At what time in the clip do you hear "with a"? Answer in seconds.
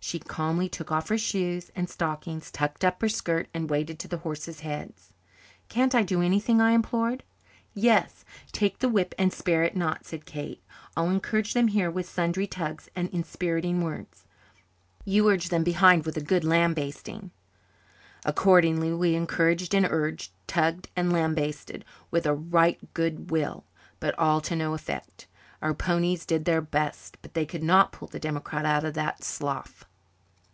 16.04-16.22, 22.10-22.34